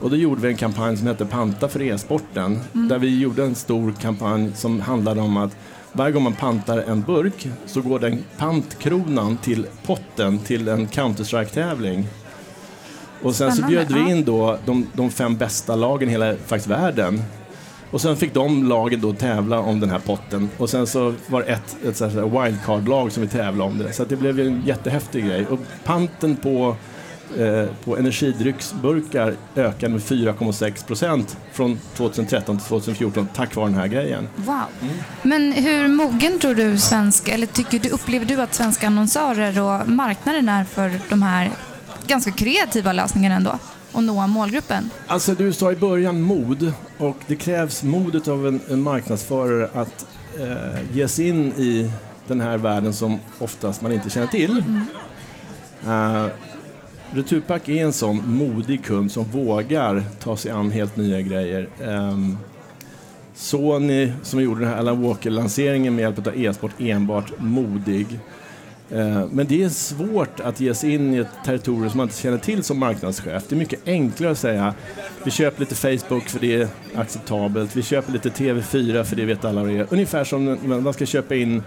Och 0.00 0.10
då 0.10 0.16
gjorde 0.16 0.40
vi 0.40 0.48
en 0.48 0.56
kampanj 0.56 0.96
som 0.96 1.06
hette 1.06 1.24
Panta 1.24 1.68
för 1.68 1.82
e-sporten. 1.82 2.60
Mm. 2.74 2.88
Där 2.88 2.98
vi 2.98 3.20
gjorde 3.20 3.44
en 3.44 3.54
stor 3.54 3.94
kampanj 4.00 4.52
som 4.54 4.80
handlade 4.80 5.20
om 5.20 5.36
att 5.36 5.56
varje 5.92 6.12
gång 6.12 6.22
man 6.22 6.32
pantar 6.32 6.78
en 6.78 7.02
burk 7.02 7.48
så 7.66 7.80
går 7.80 7.98
den 7.98 8.24
pantkronan 8.38 9.36
till 9.36 9.66
potten 9.86 10.38
till 10.38 10.68
en 10.68 10.88
Counter-Strike-tävling. 10.88 12.04
Och 13.24 13.34
sen 13.34 13.52
så 13.52 13.62
bjöd 13.62 13.92
vi 13.92 14.10
in 14.10 14.24
då 14.24 14.58
de, 14.66 14.86
de 14.92 15.10
fem 15.10 15.36
bästa 15.36 15.76
lagen 15.76 16.08
i 16.08 16.12
hela 16.12 16.36
faktiskt, 16.36 16.66
världen. 16.66 17.22
Och 17.90 18.00
sen 18.00 18.16
fick 18.16 18.34
de 18.34 18.68
lagen 18.68 19.00
då 19.00 19.12
tävla 19.12 19.58
om 19.58 19.80
den 19.80 19.90
här 19.90 19.98
potten. 19.98 20.50
Och 20.58 20.70
sen 20.70 20.86
så 20.86 21.14
var 21.26 21.42
det 21.42 21.46
ett, 21.46 21.76
ett, 21.84 22.14
wildcard-lag 22.14 23.12
som 23.12 23.22
vi 23.22 23.28
tävlade 23.28 23.70
om 23.70 23.78
det. 23.78 23.92
Så 23.92 24.04
det 24.04 24.16
blev 24.16 24.40
en 24.40 24.62
jättehäftig 24.66 25.26
grej. 25.26 25.46
Och 25.46 25.58
panten 25.84 26.36
på 26.36 26.76
Eh, 27.38 27.68
på 27.84 27.96
energidrycksburkar 27.96 29.34
ökade 29.56 29.92
med 29.92 30.00
4,6 30.00 30.86
procent 30.86 31.36
från 31.52 31.78
2013 31.94 32.58
till 32.58 32.66
2014 32.66 33.28
tack 33.34 33.54
vare 33.54 33.66
den 33.66 33.74
här 33.74 33.86
grejen. 33.86 34.28
Wow. 34.36 34.62
Mm. 34.82 34.94
Men 35.22 35.52
hur 35.52 35.88
mogen 35.88 36.38
tror 36.38 36.54
du 36.54 36.78
svensk, 36.78 37.28
eller 37.28 37.46
tycker 37.46 37.78
du, 37.78 37.88
upplever 37.88 38.26
du 38.26 38.40
att 38.40 38.54
svenska 38.54 38.86
annonsörer 38.86 39.60
och 39.60 39.88
marknaden 39.88 40.48
är 40.48 40.64
för 40.64 40.92
de 41.08 41.22
här 41.22 41.50
ganska 42.06 42.30
kreativa 42.30 42.92
lösningarna 42.92 43.34
ändå? 43.34 43.58
och 43.94 44.04
nå 44.04 44.26
målgruppen? 44.26 44.90
Alltså 45.06 45.34
du 45.34 45.52
sa 45.52 45.72
i 45.72 45.76
början 45.76 46.22
mod 46.22 46.72
och 46.98 47.16
det 47.26 47.36
krävs 47.36 47.82
modet 47.82 48.28
av 48.28 48.46
en, 48.46 48.60
en 48.68 48.82
marknadsförare 48.82 49.68
att 49.74 50.06
eh, 50.40 50.96
ge 50.96 51.08
sig 51.08 51.28
in 51.28 51.52
i 51.52 51.90
den 52.26 52.40
här 52.40 52.58
världen 52.58 52.92
som 52.92 53.18
oftast 53.38 53.82
man 53.82 53.92
inte 53.92 54.10
känner 54.10 54.26
till. 54.26 54.50
Mm. 54.50 54.86
Uh, 55.86 56.30
Returpack 57.10 57.68
är 57.68 57.84
en 57.84 57.92
sån 57.92 58.36
modig 58.36 58.84
kund 58.84 59.12
som 59.12 59.24
vågar 59.24 60.02
ta 60.20 60.36
sig 60.36 60.50
an 60.50 60.70
helt 60.70 60.96
nya 60.96 61.20
grejer. 61.20 61.68
Um, 61.82 62.38
Sony 63.34 64.12
som 64.22 64.42
gjorde 64.42 64.60
den 64.60 64.68
här 64.68 64.76
Alan 64.76 65.02
Walker-lanseringen 65.02 65.94
med 65.94 66.02
hjälp 66.02 66.26
av 66.26 66.36
e-sport 66.36 66.72
enbart 66.78 67.32
modig. 67.38 68.06
Eh, 68.90 69.26
men 69.30 69.46
det 69.46 69.62
är 69.62 69.68
svårt 69.68 70.40
att 70.40 70.60
ge 70.60 70.74
sig 70.74 70.94
in 70.94 71.14
i 71.14 71.18
ett 71.18 71.28
territorium 71.44 71.90
som 71.90 71.98
man 71.98 72.06
inte 72.06 72.20
känner 72.20 72.38
till 72.38 72.62
som 72.62 72.78
marknadschef. 72.78 73.42
Det 73.48 73.54
är 73.54 73.58
mycket 73.58 73.88
enklare 73.88 74.32
att 74.32 74.38
säga 74.38 74.74
vi 75.24 75.30
köper 75.30 75.60
lite 75.60 75.74
Facebook 75.74 76.28
för 76.28 76.40
det 76.40 76.54
är 76.54 76.68
acceptabelt. 76.94 77.76
Vi 77.76 77.82
köper 77.82 78.12
lite 78.12 78.28
TV4 78.28 79.02
för 79.04 79.16
det 79.16 79.24
vet 79.24 79.44
alla 79.44 79.60
vad 79.60 79.70
det 79.70 79.78
är. 79.78 79.86
Ungefär 79.90 80.24
som 80.24 80.44
när 80.44 80.80
man 80.80 80.92
ska 80.92 81.06
köpa 81.06 81.34
in 81.34 81.62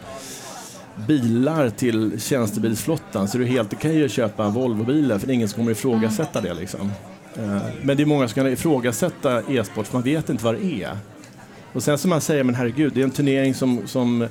bilar 1.08 1.70
till 1.70 2.22
tjänstebilsflottan 2.22 3.28
så 3.28 3.38
är 3.38 3.42
det 3.42 3.48
helt 3.48 3.74
okej 3.74 3.92
okay 3.92 4.06
att 4.06 4.12
köpa 4.12 4.50
Volvobilar 4.50 5.20
för 5.20 5.28
det 5.28 5.34
är 5.34 5.36
ingen 5.36 5.50
som 5.50 5.58
kommer 5.58 5.72
ifrågasätta 5.72 6.42
det. 6.42 6.54
Liksom. 6.54 6.92
Eh, 7.36 7.58
men 7.82 7.98
det 7.98 8.04
är 8.04 8.06
många 8.06 8.28
som 8.28 8.36
kan 8.36 8.54
ifrågasätta 8.54 9.40
e-sport 9.40 9.88
för 9.88 9.94
man 9.94 10.04
vet 10.04 10.30
inte 10.30 10.44
vad 10.44 10.56
det 10.56 10.84
är. 10.84 10.98
Och 11.74 11.84
sen 11.84 11.98
som 11.98 12.10
man 12.10 12.22
säger, 12.22 12.44
men 12.44 12.56
herregud, 12.56 12.94
det 12.94 13.02
är 13.02 13.04
en 13.04 13.12
turnering 13.12 13.54
som, 13.54 13.88
som 13.88 14.28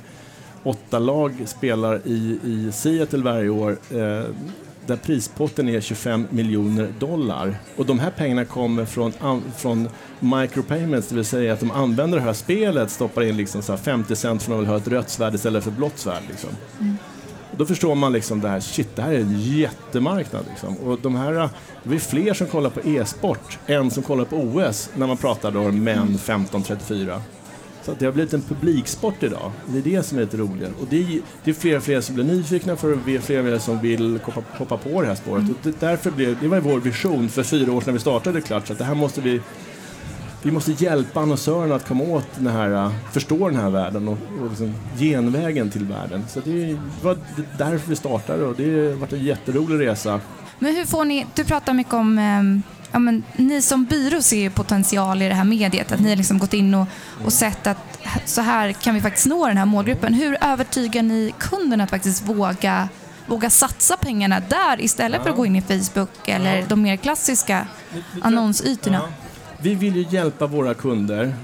åtta 0.63 0.99
lag 0.99 1.33
spelar 1.45 2.01
i, 2.05 2.39
i 2.43 2.71
Seattle 2.71 3.23
varje 3.23 3.49
år. 3.49 3.77
Eh, 3.91 4.23
där 4.87 4.97
prispotten 4.97 5.69
är 5.69 5.81
25 5.81 6.27
miljoner 6.29 6.93
dollar. 6.99 7.55
Och 7.75 7.85
de 7.85 7.99
här 7.99 8.11
pengarna 8.11 8.45
kommer 8.45 8.85
från, 8.85 9.13
från 9.57 9.89
micropayments, 10.19 11.07
det 11.07 11.15
vill 11.15 11.25
säga 11.25 11.53
att 11.53 11.59
de 11.59 11.71
använder 11.71 12.17
det 12.17 12.23
här 12.23 12.33
spelet, 12.33 12.91
stoppar 12.91 13.21
in 13.21 13.37
liksom 13.37 13.61
så 13.61 13.77
50 13.77 14.15
cent 14.15 14.43
för 14.43 14.61
att 14.61 14.67
ha 14.67 14.77
ett 14.77 14.87
rött 14.87 15.09
svärd 15.09 15.35
istället 15.35 15.63
för 15.63 15.71
ett 15.71 15.77
blått 15.77 15.97
svärd. 15.97 16.23
Liksom. 16.29 16.49
Mm. 16.79 16.97
Då 17.57 17.65
förstår 17.65 17.95
man 17.95 18.13
liksom 18.13 18.41
det 18.41 18.49
här, 18.49 18.59
shit, 18.59 18.95
det 18.95 19.01
här 19.01 19.11
är 19.11 19.19
en 19.19 19.41
jättemarknad. 19.41 20.45
Liksom. 20.49 20.77
Och 20.77 20.99
de 21.01 21.15
här, 21.15 21.49
det 21.83 21.95
är 21.95 21.99
fler 21.99 22.33
som 22.33 22.47
kollar 22.47 22.69
på 22.69 22.89
e-sport 22.89 23.59
än 23.67 23.91
som 23.91 24.03
kollar 24.03 24.25
på 24.25 24.35
OS 24.35 24.89
när 24.95 25.07
man 25.07 25.17
pratar 25.17 25.51
då 25.51 25.71
män 25.71 26.17
15-34. 26.17 27.21
Så 27.87 27.93
att 27.93 27.99
det 27.99 28.05
har 28.05 28.13
blivit 28.13 28.33
en 28.33 28.41
publiksport 28.41 29.23
idag. 29.23 29.51
Det 29.65 29.77
är 29.77 29.81
det 29.81 30.03
som 30.03 30.17
är 30.17 30.21
lite 30.21 30.37
roligt. 30.37 30.69
Och 30.81 30.87
det 30.89 30.97
är, 30.97 31.21
det 31.43 31.51
är 31.51 31.53
fler 31.53 31.77
och 31.77 31.83
fler 31.83 32.01
som 32.01 32.15
blir 32.15 32.25
nyfikna 32.25 32.75
för 32.75 32.99
det 33.05 33.15
är 33.15 33.19
fler 33.19 33.39
och 33.39 33.45
fler 33.45 33.59
som 33.59 33.79
vill 33.79 34.19
hoppa, 34.23 34.41
hoppa 34.57 34.77
på 34.77 35.01
det 35.01 35.07
här 35.07 35.15
spåret. 35.15 35.49
Och 35.49 35.55
det, 35.63 35.79
därför 35.79 36.11
blev, 36.11 36.37
det 36.41 36.47
var 36.47 36.59
vår 36.59 36.79
vision 36.79 37.29
för 37.29 37.43
fyra 37.43 37.71
år 37.71 37.81
sedan 37.81 37.93
vi 37.93 37.99
startade 37.99 38.41
Clutch, 38.41 38.71
att 38.71 38.77
det 38.77 38.83
här 38.83 38.95
måste 38.95 39.21
vi 39.21 39.41
vi 40.43 40.51
måste 40.51 40.71
hjälpa 40.71 41.19
annonsörerna 41.19 41.75
att 41.75 41.87
komma 41.87 42.03
åt 42.03 42.27
den 42.35 42.47
här, 42.47 42.91
förstå 43.13 43.49
den 43.49 43.59
här 43.59 43.69
världen 43.69 44.07
och, 44.07 44.17
och 44.41 44.49
liksom 44.49 44.73
genvägen 44.97 45.69
till 45.69 45.85
världen. 45.85 46.23
Så 46.29 46.39
det 46.39 46.77
var 47.03 47.17
därför 47.57 47.89
vi 47.89 47.95
startade 47.95 48.45
och 48.45 48.55
det 48.55 48.63
har 48.63 48.95
varit 48.95 49.13
en 49.13 49.23
jätterolig 49.23 49.87
resa. 49.87 50.21
Men 50.59 50.75
hur 50.75 50.85
får 50.85 51.05
ni, 51.05 51.25
du 51.35 51.43
pratar 51.43 51.73
mycket 51.73 51.93
om 51.93 52.17
ehm, 52.17 52.63
ja, 52.91 52.99
men, 52.99 53.23
ni 53.35 53.61
som 53.61 53.85
byrå 53.85 54.21
ser 54.21 54.49
potential 54.49 55.21
i 55.21 55.27
det 55.27 55.33
här 55.33 55.43
mediet, 55.43 55.91
att 55.91 55.99
ni 55.99 56.09
har 56.09 56.15
liksom 56.15 56.37
gått 56.37 56.53
in 56.53 56.73
och, 56.73 56.87
och 57.25 57.33
sett 57.33 57.67
att 57.67 57.99
så 58.25 58.41
här 58.41 58.71
kan 58.71 58.95
vi 58.95 59.01
faktiskt 59.01 59.25
nå 59.25 59.47
den 59.47 59.57
här 59.57 59.65
målgruppen. 59.65 60.13
Hur 60.13 60.37
övertygar 60.41 61.03
ni 61.03 61.33
kunden 61.39 61.81
att 61.81 61.89
faktiskt 61.89 62.25
våga, 62.25 62.89
våga 63.27 63.49
satsa 63.49 63.97
pengarna 63.97 64.39
där 64.39 64.81
istället 64.81 65.23
för 65.23 65.29
att 65.29 65.35
gå 65.35 65.45
in 65.45 65.55
i 65.55 65.61
Facebook 65.61 66.27
eller 66.27 66.65
de 66.67 66.81
mer 66.81 66.95
klassiska 66.95 67.67
annonsytorna? 68.21 68.97
Ja. 68.97 69.09
Vi 69.59 69.75
vill 69.75 69.95
ju 69.95 70.05
hjälpa 70.09 70.47
våra 70.47 70.73
kunder. 70.73 71.35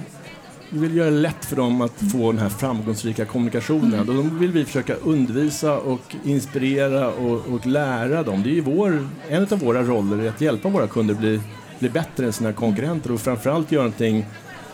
Vi 0.76 0.80
vill 0.80 0.96
göra 0.96 1.10
det 1.10 1.18
lätt 1.18 1.46
för 1.46 1.56
dem 1.56 1.82
att 1.82 2.12
få 2.12 2.32
den 2.32 2.42
här 2.42 2.50
framgångsrika 2.50 3.26
kommunikationen. 3.26 3.94
Mm. 3.94 4.10
Och 4.10 4.16
då 4.16 4.22
vill 4.22 4.52
vi 4.52 4.66
försöka 4.66 4.96
undervisa 4.96 5.78
och 5.78 6.16
inspirera 6.24 7.10
och, 7.10 7.54
och 7.54 7.66
lära 7.66 8.24
dem. 8.24 8.44
Det 8.44 8.58
är 8.58 8.62
vår, 8.62 9.08
en 9.30 9.44
av 9.52 9.60
våra 9.60 9.84
roller, 9.84 10.30
att 10.30 10.42
hjälpa 10.42 10.70
våra 10.70 10.88
kunder 10.88 11.14
bli, 11.14 11.42
bli 11.80 11.90
bättre 11.90 12.26
än 12.26 12.34
sina 12.34 12.54
konkurrenter 12.54 13.12
och 13.12 13.22
framförallt 13.22 13.72
göra 13.72 13.84
någonting 13.84 14.26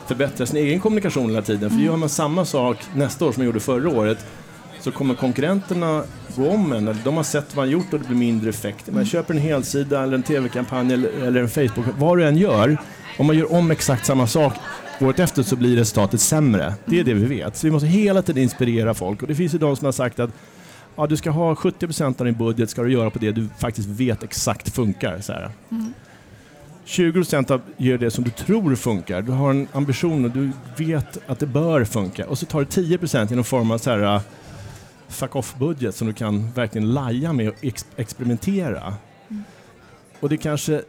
förbättra 0.06 0.46
sin 0.46 0.56
egen 0.56 0.80
kommunikation 0.80 1.30
hela 1.30 1.42
tiden. 1.42 1.70
För 1.70 1.76
mm. 1.76 1.86
gör 1.86 1.96
man 1.96 2.08
samma 2.08 2.44
sak 2.44 2.76
nästa 2.94 3.24
år 3.24 3.32
som 3.32 3.40
man 3.40 3.46
gjorde 3.46 3.60
förra 3.60 3.88
året 3.88 4.26
så 4.80 4.90
kommer 4.90 5.14
konkurrenterna 5.14 6.02
gå 6.36 6.48
om 6.48 6.72
en. 6.72 6.98
De 7.04 7.16
har 7.16 7.24
sett 7.24 7.56
vad 7.56 7.66
man 7.66 7.70
gjort 7.70 7.92
och 7.92 8.00
det 8.00 8.06
blir 8.06 8.16
mindre 8.16 8.50
effekt. 8.50 8.86
Man 8.86 8.94
mm. 8.94 9.06
köper 9.06 9.34
en 9.34 9.40
helsida 9.40 10.02
eller 10.02 10.14
en 10.14 10.22
tv-kampanj 10.22 10.92
eller 10.92 11.40
en 11.40 11.48
Facebook, 11.48 11.86
vad 11.98 12.18
du 12.18 12.24
än 12.24 12.36
gör 12.36 12.78
om 13.18 13.26
man 13.26 13.36
gör 13.36 13.52
om 13.52 13.70
exakt 13.70 14.06
samma 14.06 14.26
sak 14.26 14.54
året 15.02 15.18
efter 15.18 15.42
så 15.42 15.56
blir 15.56 15.76
resultatet 15.76 16.20
sämre. 16.20 16.74
Det 16.84 17.00
är 17.00 17.04
det 17.04 17.14
vi 17.14 17.26
vet. 17.26 17.56
Så 17.56 17.66
vi 17.66 17.70
måste 17.70 17.86
hela 17.86 18.22
tiden 18.22 18.42
inspirera 18.42 18.94
folk. 18.94 19.22
Och 19.22 19.28
det 19.28 19.34
finns 19.34 19.54
ju 19.54 19.58
de 19.58 19.76
som 19.76 19.84
har 19.84 19.92
sagt 19.92 20.20
att 20.20 20.30
ja, 20.96 21.06
du 21.06 21.16
ska 21.16 21.30
ha 21.30 21.54
70% 21.54 22.20
av 22.20 22.26
din 22.26 22.34
budget 22.34 22.70
ska 22.70 22.82
du 22.82 22.92
göra 22.92 23.10
på 23.10 23.18
det 23.18 23.32
du 23.32 23.48
faktiskt 23.58 23.88
vet 23.88 24.22
exakt 24.22 24.74
funkar. 24.74 25.20
Så 25.20 25.32
mm. 25.32 25.92
20 26.84 27.36
av 27.48 27.60
gör 27.76 27.98
det 27.98 28.10
som 28.10 28.24
du 28.24 28.30
tror 28.30 28.74
funkar. 28.74 29.22
Du 29.22 29.32
har 29.32 29.50
en 29.50 29.68
ambition 29.72 30.24
och 30.24 30.30
du 30.30 30.50
vet 30.76 31.18
att 31.26 31.38
det 31.38 31.46
bör 31.46 31.84
funka. 31.84 32.26
Och 32.26 32.38
så 32.38 32.46
tar 32.46 32.60
du 32.60 32.66
10 32.66 32.98
i 33.30 33.34
någon 33.34 33.44
form 33.44 33.70
av 33.70 33.78
så 33.78 33.90
här, 33.90 34.20
fuck 35.08 35.36
off-budget 35.36 35.94
som 35.94 36.06
du 36.06 36.12
kan 36.12 36.52
verkligen 36.52 36.92
laja 36.92 37.32
med 37.32 37.48
och 37.48 37.54
ex 37.60 37.86
experimentera. 37.96 38.94
Mm. 39.30 39.44
Och 40.20 40.28
det 40.28 40.36
kanske 40.36 40.82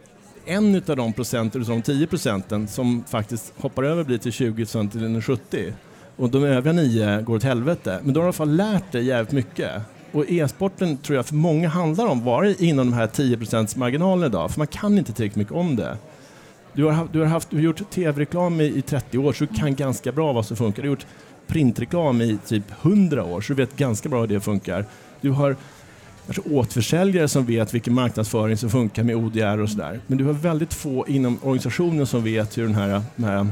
en 0.46 0.82
av 0.86 0.96
de 0.96 1.12
procenten, 1.12 1.64
de 1.64 1.82
10 1.82 2.06
procenten, 2.06 2.68
som 2.68 3.04
faktiskt 3.08 3.52
hoppar 3.56 3.82
över 3.82 4.04
blir 4.04 4.18
till 4.18 4.32
20 4.32 4.66
till 4.66 5.22
70 5.22 5.72
och 6.16 6.30
de 6.30 6.44
övriga 6.44 6.72
nio 6.72 7.22
går 7.22 7.36
åt 7.36 7.42
helvete. 7.42 8.00
Men 8.02 8.14
då 8.14 8.20
har 8.20 8.24
i 8.24 8.26
alla 8.26 8.32
fall 8.32 8.56
lärt 8.56 8.92
dig 8.92 9.04
jävligt 9.04 9.32
mycket. 9.32 9.82
Och 10.12 10.30
e-sporten 10.30 10.96
tror 10.96 11.16
jag 11.16 11.26
för 11.26 11.34
många 11.34 11.68
handlar 11.68 12.06
om 12.06 12.24
vara 12.24 12.48
inom 12.50 12.90
de 12.90 12.96
här 12.96 13.06
10 13.06 13.36
procents 13.36 13.76
marginalen 13.76 14.26
idag, 14.26 14.50
för 14.50 14.60
man 14.60 14.66
kan 14.66 14.98
inte 14.98 15.12
tillräckligt 15.12 15.36
mycket 15.36 15.54
om 15.54 15.76
det. 15.76 15.96
Du 16.72 16.84
har, 16.84 17.08
du 17.12 17.18
har, 17.18 17.26
haft, 17.26 17.50
du 17.50 17.56
har 17.56 17.62
gjort 17.62 17.90
tv-reklam 17.90 18.60
i, 18.60 18.64
i 18.64 18.82
30 18.82 19.18
år, 19.18 19.32
så 19.32 19.44
du 19.44 19.54
kan 19.54 19.74
ganska 19.74 20.12
bra 20.12 20.32
vad 20.32 20.46
som 20.46 20.56
funkar. 20.56 20.82
Du 20.82 20.88
har 20.88 20.92
gjort 20.92 21.06
printreklam 21.46 22.20
i 22.20 22.38
typ 22.46 22.64
100 22.82 23.24
år, 23.24 23.40
så 23.40 23.52
du 23.52 23.62
vet 23.62 23.76
ganska 23.76 24.08
bra 24.08 24.20
hur 24.20 24.26
det 24.26 24.40
funkar. 24.40 24.84
Du 25.20 25.30
har 25.30 25.56
kanske 26.26 26.42
återförsäljare 26.50 27.28
som 27.28 27.46
vet 27.46 27.74
vilken 27.74 27.94
marknadsföring 27.94 28.56
som 28.56 28.70
funkar 28.70 29.02
med 29.02 29.16
ODR 29.16 29.58
och 29.58 29.70
sådär. 29.70 30.00
Men 30.06 30.18
du 30.18 30.24
har 30.24 30.32
väldigt 30.32 30.74
få 30.74 31.08
inom 31.08 31.38
organisationen 31.42 32.06
som 32.06 32.24
vet 32.24 32.58
hur 32.58 32.62
den 32.62 32.74
här, 32.74 33.02
den 33.16 33.24
här 33.26 33.46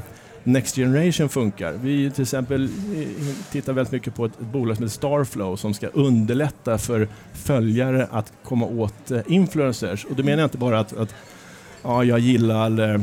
Next 0.44 0.76
Generation 0.76 1.28
funkar. 1.28 1.72
Vi 1.72 2.10
till 2.10 2.22
exempel 2.22 2.64
eh, 2.64 3.08
tittar 3.52 3.72
väldigt 3.72 3.92
mycket 3.92 4.14
på 4.14 4.24
ett 4.24 4.40
bolag 4.40 4.76
som 4.76 4.84
heter 4.84 4.94
Starflow 4.94 5.56
som 5.56 5.74
ska 5.74 5.86
underlätta 5.86 6.78
för 6.78 7.08
följare 7.32 8.08
att 8.10 8.32
komma 8.44 8.66
åt 8.66 9.10
eh, 9.10 9.20
influencers. 9.26 10.04
Och 10.04 10.16
då 10.16 10.22
menar 10.22 10.38
jag 10.38 10.46
inte 10.46 10.58
bara 10.58 10.80
att, 10.80 10.96
att 10.96 11.14
ja, 11.82 12.04
jag 12.04 12.18
gillar 12.18 12.94
eh, 12.94 13.00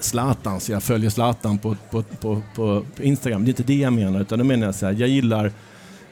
Zlatan, 0.00 0.60
så 0.60 0.72
jag 0.72 0.82
följer 0.82 1.10
Zlatan 1.10 1.58
på, 1.58 1.76
på, 1.90 2.02
på, 2.02 2.42
på, 2.54 2.84
Instagram. 3.00 3.44
Det 3.44 3.48
är 3.48 3.50
inte 3.50 3.62
det 3.62 3.74
jag 3.74 3.92
menar, 3.92 4.20
utan 4.20 4.38
då 4.38 4.44
menar 4.44 4.66
jag 4.66 4.74
så 4.74 4.86
här, 4.86 4.92
jag 4.92 5.08
gillar 5.08 5.52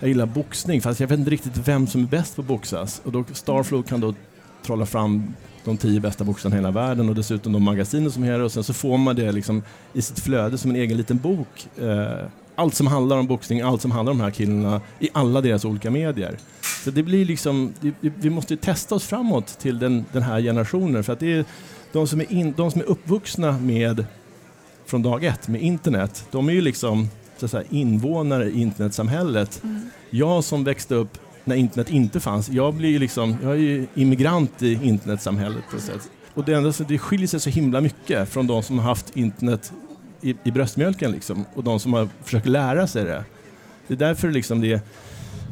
jag 0.00 0.08
gillar 0.08 0.26
boxning, 0.26 0.80
fast 0.80 1.00
jag 1.00 1.08
vet 1.08 1.18
inte 1.18 1.30
riktigt 1.30 1.68
vem 1.68 1.86
som 1.86 2.02
är 2.02 2.06
bäst 2.06 2.36
på 2.36 2.42
att 2.42 2.48
boxas. 2.48 3.02
Och 3.04 3.12
då 3.12 3.24
Starflow 3.32 3.82
kan 3.82 4.00
då 4.00 4.14
trolla 4.62 4.86
fram 4.86 5.34
de 5.64 5.76
tio 5.76 6.00
bästa 6.00 6.24
boxarna 6.24 6.56
i 6.56 6.58
hela 6.58 6.70
världen 6.70 7.08
och 7.08 7.14
dessutom 7.14 7.52
de 7.52 7.62
magasiner 7.62 8.10
som 8.10 8.24
är 8.24 8.40
och 8.40 8.52
sen 8.52 8.64
så 8.64 8.74
får 8.74 8.98
man 8.98 9.16
det 9.16 9.32
liksom 9.32 9.62
i 9.92 10.02
sitt 10.02 10.20
flöde 10.20 10.58
som 10.58 10.70
en 10.70 10.76
egen 10.76 10.96
liten 10.96 11.18
bok. 11.18 11.68
Eh, 11.80 12.26
allt 12.54 12.74
som 12.74 12.86
handlar 12.86 13.16
om 13.16 13.26
boxning, 13.26 13.60
allt 13.60 13.82
som 13.82 13.90
handlar 13.90 14.12
om 14.12 14.18
de 14.18 14.24
här 14.24 14.30
killarna 14.30 14.80
i 14.98 15.08
alla 15.12 15.40
deras 15.40 15.64
olika 15.64 15.90
medier. 15.90 16.38
Så 16.84 16.90
det 16.90 17.02
blir 17.02 17.24
liksom, 17.24 17.72
vi 18.00 18.30
måste 18.30 18.56
testa 18.56 18.94
oss 18.94 19.06
framåt 19.06 19.46
till 19.46 19.78
den, 19.78 20.04
den 20.12 20.22
här 20.22 20.40
generationen 20.40 21.04
för 21.04 21.12
att 21.12 21.20
det 21.20 21.32
är 21.32 21.44
de 21.92 22.08
som 22.08 22.20
är, 22.20 22.32
in, 22.32 22.54
de 22.56 22.70
som 22.70 22.80
är 22.80 22.84
uppvuxna 22.84 23.52
med 23.52 24.06
från 24.86 25.02
dag 25.02 25.24
ett 25.24 25.48
med 25.48 25.62
internet, 25.62 26.26
de 26.30 26.48
är 26.48 26.52
ju 26.52 26.60
liksom 26.60 27.08
så 27.40 27.48
säga, 27.48 27.64
invånare 27.70 28.44
i 28.44 28.60
internetsamhället. 28.60 29.60
Mm. 29.64 29.90
Jag 30.10 30.44
som 30.44 30.64
växte 30.64 30.94
upp 30.94 31.18
när 31.44 31.56
internet 31.56 31.90
inte 31.90 32.20
fanns, 32.20 32.48
jag, 32.48 32.74
blir 32.74 32.98
liksom, 32.98 33.36
jag 33.42 33.52
är 33.52 33.56
ju 33.56 33.86
immigrant 33.94 34.62
i 34.62 34.78
internetsamhället 34.82 35.62
på 35.70 35.80
sätt. 35.80 36.10
Och 36.34 36.44
det, 36.44 36.54
enda, 36.54 36.72
det 36.88 36.98
skiljer 36.98 37.28
sig 37.28 37.40
så 37.40 37.50
himla 37.50 37.80
mycket 37.80 38.28
från 38.28 38.46
de 38.46 38.62
som 38.62 38.78
har 38.78 38.84
haft 38.84 39.16
internet 39.16 39.72
i, 40.20 40.34
i 40.44 40.50
bröstmjölken 40.50 41.12
liksom, 41.12 41.44
och 41.54 41.64
de 41.64 41.80
som 41.80 41.92
har 41.92 42.08
försökt 42.24 42.46
lära 42.46 42.86
sig 42.86 43.04
det. 43.04 43.24
Det 43.86 43.94
är 43.94 43.98
därför 43.98 44.30
liksom 44.30 44.60
det 44.60 44.82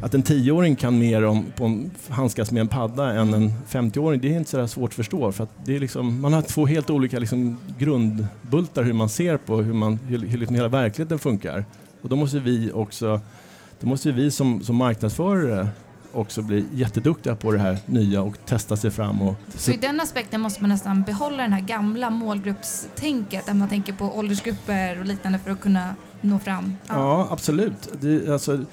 att 0.00 0.15
en 0.15 0.23
tioåring 0.23 0.76
kan 0.76 0.99
mer 0.99 1.25
om 1.25 1.45
på 1.57 1.85
handskas 2.09 2.50
med 2.50 2.61
en 2.61 2.69
padda 2.69 3.12
än 3.12 3.35
en 3.35 3.53
50-åring, 3.69 4.21
det 4.21 4.35
är 4.35 4.38
inte 4.38 4.50
så 4.50 4.69
svårt 4.69 4.91
att 4.91 4.95
förstå. 4.95 5.33
För 5.33 5.45
att 5.45 5.50
det 5.65 5.76
är 5.76 5.81
liksom, 5.81 6.21
man 6.21 6.33
har 6.33 6.43
två 6.43 6.67
helt 6.67 6.91
olika 6.91 7.19
liksom 7.19 7.59
grundbultar 7.79 8.83
hur 8.83 8.93
man 8.93 9.09
ser 9.09 9.37
på 9.37 9.57
hur, 9.57 9.75
man, 9.75 9.99
hur, 10.07 10.19
hur 10.19 10.38
liksom 10.38 10.57
hela 10.57 10.69
verkligheten 10.69 11.19
funkar. 11.19 11.65
Och 12.03 12.09
då 12.09 12.17
måste 12.17 12.38
vi 12.38 12.73
också, 12.73 13.21
då 13.81 13.87
måste 13.87 14.12
vi 14.12 14.31
som, 14.31 14.62
som 14.62 14.76
marknadsförare 14.76 15.69
också 16.12 16.43
bli 16.43 16.65
jätteduktiga 16.73 17.37
på 17.37 17.53
det 17.53 17.59
här 17.59 17.79
nya 17.87 18.23
och 18.23 18.37
testa 18.47 18.76
sig 18.76 18.91
fram. 18.91 19.23
Och 19.23 19.35
så 19.55 19.71
i 19.71 19.76
den 19.76 20.00
aspekten 20.00 20.41
måste 20.41 20.62
man 20.62 20.71
nästan 20.71 21.03
behålla 21.03 21.43
det 21.43 21.55
här 21.55 21.61
gamla 21.61 22.11
målgruppstänket 22.11 23.47
där 23.47 23.55
man 23.55 23.69
tänker 23.69 23.93
på 23.93 24.05
åldersgrupper 24.05 25.00
och 25.00 25.07
liknande 25.07 25.38
för 25.38 25.50
att 25.50 25.61
kunna 25.61 25.95
nå 26.21 26.38
fram? 26.38 26.76
Ja, 26.87 26.95
ja 26.95 27.29
absolut. 27.31 27.88
Det, 28.00 28.29
alltså, 28.29 28.65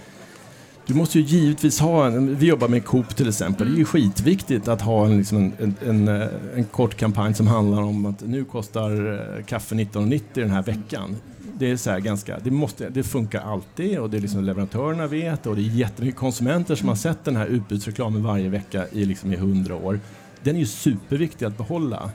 du 0.86 0.94
måste 0.94 1.20
ju 1.20 1.25
givetvis 1.25 1.80
ha 1.80 2.08
en, 2.08 2.36
vi 2.36 2.48
jobbar 2.48 2.68
med 2.68 2.86
Coop 2.86 3.16
till 3.16 3.30
exempel, 3.30 3.68
det 3.68 3.75
är 3.75 3.78
ju 3.78 3.86
skitviktigt 3.86 4.68
att 4.68 4.82
ha 4.82 5.06
en, 5.06 5.18
liksom 5.18 5.38
en, 5.38 5.54
en, 5.60 5.75
en, 5.90 6.22
eh, 6.22 6.28
en 6.56 6.63
kort 6.63 6.96
kampanj 6.96 7.34
som 7.34 7.48
handlar 7.48 7.82
om 7.82 8.06
att 8.06 8.22
nu 8.22 8.46
kostar 8.46 9.13
eh, 9.13 9.46
kaffe 9.46 9.75
19,90 9.75 10.22
den 10.34 10.50
här 10.50 10.63
veckan. 10.63 11.16
Det 11.58 11.72
är 11.72 11.78
så 11.78 12.00
ganska, 12.00 12.40
det, 12.40 12.52
måste, 12.52 12.90
det 12.90 13.04
funkar 13.04 13.42
alltid 13.42 14.00
och 14.00 14.10
det 14.10 14.18
är 14.18 14.22
liksom 14.22 14.44
leverantörerna 14.44 15.08
vet 15.08 15.48
och 15.48 15.56
det 15.56 15.62
är 15.62 15.70
jättemycket 15.70 16.20
konsumenter 16.20 16.75
som 16.75 16.90
har 16.90 16.96
sett 16.96 17.25
den 17.25 17.36
här 17.36 17.48
utbudsreklamen 17.48 18.24
varje 18.24 18.50
vecka 18.50 18.86
i 18.92 19.06
liksom 19.06 19.34
i 19.34 19.36
hundra 19.36 19.75
år. 19.75 20.00
Den 20.44 20.56
är 20.56 20.60
ju 20.60 20.66
superviktig 20.66 21.46
att 21.46 21.58
behålla. 21.58 22.12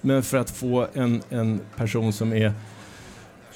Men 0.00 0.22
för 0.22 0.36
att 0.36 0.50
få 0.50 0.86
en, 0.94 1.22
en 1.28 1.60
person 1.76 2.12
som 2.12 2.32
är 2.32 2.52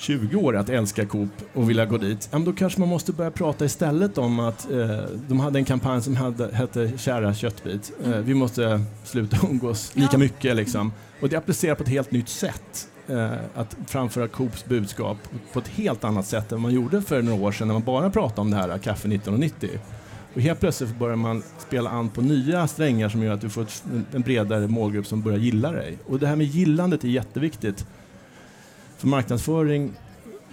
20 0.01 0.37
år 0.37 0.57
att 0.57 0.69
älska 0.69 1.07
Coop 1.07 1.31
och 1.55 1.71
vilja 1.71 1.87
gå 1.87 1.99
dit, 1.99 2.29
ja, 2.33 2.39
då 2.39 2.53
kanske 2.53 2.81
man 2.81 2.89
måste 2.89 3.13
börja 3.13 3.31
prata 3.31 3.65
istället 3.65 4.19
om 4.19 4.41
att 4.41 4.71
eh, 4.71 5.01
de 5.29 5.41
hade 5.41 5.59
en 5.59 5.65
kampanj 5.65 6.03
som 6.03 6.17
hade, 6.17 6.55
hette 6.55 6.93
Kära 6.99 7.35
köttbit. 7.35 7.93
Eh, 8.05 8.11
vi 8.11 8.35
måste 8.35 8.81
sluta 9.05 9.37
umgås 9.51 9.97
lika 9.97 10.19
mycket 10.19 10.57
liksom. 10.57 10.93
Och 11.21 11.29
det 11.29 11.37
applicerar 11.37 11.75
på 11.75 11.83
ett 11.83 11.89
helt 11.89 12.11
nytt 12.11 12.29
sätt. 12.29 12.89
Eh, 13.09 13.31
att 13.55 13.77
framföra 13.87 14.29
Coops 14.29 14.65
budskap 14.65 15.17
på 15.53 15.59
ett 15.59 15.69
helt 15.69 16.05
annat 16.05 16.27
sätt 16.27 16.53
än 16.53 16.61
man 16.61 16.73
gjorde 16.73 17.03
för 17.03 17.23
några 17.23 17.43
år 17.43 17.53
sedan 17.53 17.69
när 17.69 17.75
man 17.75 17.85
bara 17.85 18.11
pratade 18.11 18.41
om 18.41 18.51
det 18.51 18.57
här 18.57 18.69
kaffe 18.79 19.09
1990. 19.09 19.71
Och 20.35 20.41
helt 20.41 20.61
plötsligt 20.61 20.99
börjar 20.99 21.17
man 21.17 21.43
spela 21.59 21.91
an 21.91 22.09
på 22.09 22.21
nya 22.21 22.69
strängar 22.69 23.09
som 23.09 23.23
gör 23.23 23.35
att 23.35 23.41
du 23.41 23.49
får 23.49 23.67
en 24.15 24.23
bredare 24.23 24.67
målgrupp 24.67 25.07
som 25.07 25.23
börjar 25.23 25.39
gilla 25.39 25.73
dig. 25.73 25.99
Och 26.07 26.19
det 26.19 26.27
här 26.27 26.37
med 26.37 26.47
gillandet 26.47 27.05
är 27.05 27.09
jätteviktigt. 27.09 27.87
För 29.01 29.09
marknadsföring 29.09 29.93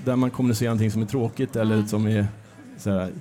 där 0.05 0.15
man 0.15 0.29
kommunicerar 0.29 0.69
någonting 0.69 0.91
som 0.91 1.01
är 1.01 1.05
tråkigt 1.05 1.55
eller 1.55 1.75
mm. 1.75 1.87
som 1.87 2.07
är 2.07 2.27
här, 2.85 3.11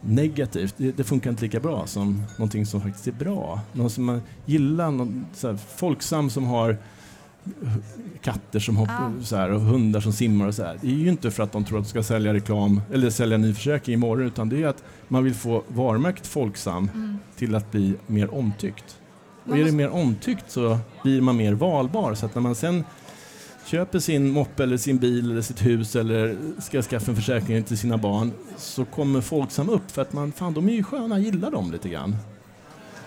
negativt, 0.00 0.74
det, 0.76 0.96
det, 0.96 1.04
funkar 1.04 1.30
inte 1.30 1.42
lika 1.42 1.60
bra 1.60 1.86
som 1.86 2.22
någonting 2.36 2.66
som 2.66 2.80
faktiskt 2.80 3.06
är 3.06 3.12
bra. 3.12 3.60
Någon 3.72 3.90
som 3.90 4.04
man 4.04 4.22
gillar, 4.46 4.90
någon, 4.90 5.26
så 5.34 5.48
här, 5.48 5.56
Folksam 5.76 6.30
som 6.30 6.44
har 6.44 6.76
katter 8.20 8.58
som 8.58 8.76
hoppar 8.76 9.12
Ja. 9.18 9.24
så 9.24 9.36
här, 9.36 9.50
och 9.50 9.60
hundar 9.60 10.00
som 10.00 10.12
simmar 10.12 10.46
och 10.46 10.54
så 10.54 10.62
här. 10.62 10.78
Det 10.80 10.86
är 10.86 10.90
ju 10.90 11.08
inte 11.08 11.30
för 11.30 11.42
att 11.42 11.52
de 11.52 11.64
tror 11.64 11.78
att 11.78 11.84
de 11.84 11.90
ska 11.90 12.02
sälja 12.02 12.34
reklam 12.34 12.80
eller 12.92 13.10
sälja 13.10 13.36
ny 13.36 13.54
försäkring 13.54 13.94
imorgon 13.94 14.26
utan 14.26 14.48
det 14.48 14.62
är 14.62 14.66
att 14.66 14.82
man 15.08 15.24
vill 15.24 15.34
få 15.34 15.62
varumärket 15.68 16.26
Folksam 16.26 16.90
Mm. 16.94 17.18
till 17.36 17.54
att 17.54 17.70
bli 17.72 17.94
mer 18.06 18.34
omtyckt. 18.34 18.98
Och 19.44 19.58
är 19.58 19.64
det 19.64 19.72
mer 19.72 19.88
omtyckt 19.88 20.50
så 20.50 20.78
blir 21.02 21.20
man 21.20 21.36
mer 21.36 21.52
valbar 21.52 22.14
så 22.14 22.26
att 22.26 22.34
när 22.34 22.42
man 22.42 22.54
sen 22.54 22.84
köper 23.66 23.98
sin 23.98 24.30
moppe 24.30 24.62
eller 24.62 24.76
sin 24.76 24.98
bil 24.98 25.30
eller 25.30 25.42
sitt 25.42 25.66
hus 25.66 25.96
eller 25.96 26.36
ska 26.60 26.82
skaffa 26.82 27.10
en 27.10 27.16
försäkring 27.16 27.62
till 27.64 27.78
sina 27.78 27.96
barn 27.96 28.32
så 28.56 28.84
kommer 28.84 29.20
Folksam 29.20 29.68
upp 29.68 29.90
för 29.90 30.02
att 30.02 30.12
man, 30.12 30.32
fan 30.32 30.54
de 30.54 30.68
är 30.68 30.72
ju 30.72 30.82
sköna, 30.82 31.18
gillar 31.18 31.50
dem 31.50 31.72
lite 31.72 31.88
grann. 31.88 32.16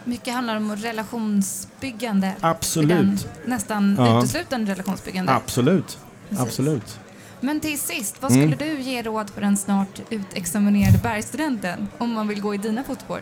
Mycket 0.06 0.34
handlar 0.34 0.56
om 0.58 0.76
relationsbyggande. 0.76 2.28
Den, 2.28 2.50
Absolut, 2.50 3.28
nästan 3.46 3.96
Ja. 3.98 4.20
uteslutande 4.20 4.72
relationsbyggande. 4.72 5.32
absolut, 5.34 5.98
Precis. 6.30 6.46
absolut. 6.46 7.00
Men 7.42 7.60
till 7.60 7.80
sist, 7.80 8.16
vad 8.22 8.32
Mm. 8.32 8.52
skulle 8.52 8.72
du 8.72 8.80
ge 8.82 9.02
råd 9.04 9.30
för 9.30 9.42
den 9.42 9.58
snart 9.58 10.02
utexaminerade 10.10 10.98
bergstudenten 11.04 11.88
om 11.98 12.12
man 12.14 12.28
vill 12.28 12.42
gå 12.42 12.54
i 12.54 12.58
dina 12.58 12.84
fotspår? 12.84 13.22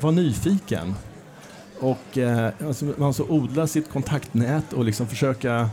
Var 0.00 0.12
nyfiken. 0.12 0.94
Och 1.80 2.18
eh, 2.18 2.50
alltså, 2.66 2.84
man 2.84 2.94
måste 2.98 3.22
odla 3.22 3.66
sitt 3.66 3.90
kontaktnät 3.90 4.72
och 4.72 4.84
liksom 4.84 5.06
försöka 5.06 5.70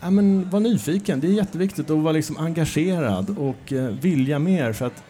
ja, 0.00 0.10
men, 0.10 0.50
var 0.50 0.60
nyfiken. 0.60 1.20
Det 1.20 1.26
är 1.26 1.32
jätteviktigt 1.32 1.90
att 1.90 1.98
vara 1.98 2.12
liksom 2.12 2.36
engagerad 2.36 3.38
och 3.38 3.72
eh, 3.72 3.84
vilja 3.84 4.38
mer. 4.38 4.72
För 4.72 4.86
att 4.86 5.02